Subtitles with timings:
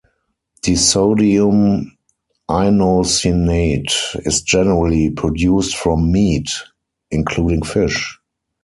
[0.63, 1.85] Disodium
[2.49, 3.93] inosinate
[4.25, 6.49] is generally produced from meat,
[7.11, 8.17] including fish.